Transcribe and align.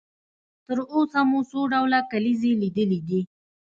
تر 0.67 0.77
اوسه 0.93 1.19
مو 1.29 1.39
څو 1.49 1.59
ډوله 1.71 1.99
کلیزې 2.11 2.51
لیدلې 2.61 2.99
دي؟ 3.07 3.21